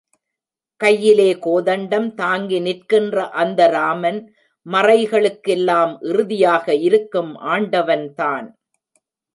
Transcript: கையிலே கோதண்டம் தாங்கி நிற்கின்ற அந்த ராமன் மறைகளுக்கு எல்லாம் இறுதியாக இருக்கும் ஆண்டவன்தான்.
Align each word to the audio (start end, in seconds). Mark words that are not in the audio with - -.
கையிலே 0.81 1.27
கோதண்டம் 1.39 2.07
தாங்கி 2.15 2.59
நிற்கின்ற 2.59 3.27
அந்த 3.33 3.67
ராமன் 3.67 4.19
மறைகளுக்கு 4.65 5.51
எல்லாம் 5.51 5.93
இறுதியாக 6.01 6.75
இருக்கும் 6.87 7.31
ஆண்டவன்தான். 7.53 8.47